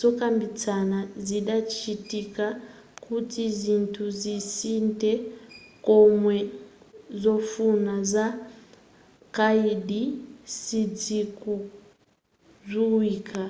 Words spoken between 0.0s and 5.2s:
zokambitsana zidachitika kuti zinthu zisinthe